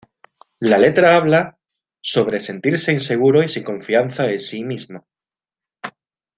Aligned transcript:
La 0.61 0.79
letra 0.79 1.15
habla 1.15 1.59
sobre 2.01 2.41
sentirse 2.41 2.91
inseguro 2.91 3.43
y 3.43 3.49
sin 3.49 3.63
confianza 3.63 4.31
en 4.31 4.39
sí 4.39 4.63
mismo. 4.63 5.07